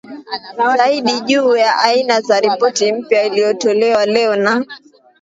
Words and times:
zaidi 0.77 1.21
juu 1.21 1.55
ya 1.55 1.79
aina 1.79 2.21
za 2.21 2.39
Ripoti 2.39 2.91
mpya 2.91 3.23
iliyotolewa 3.25 4.05
leo 4.05 4.35
na 4.35 4.65